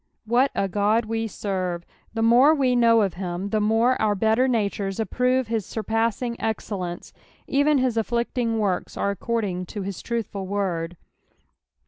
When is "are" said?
8.97-9.11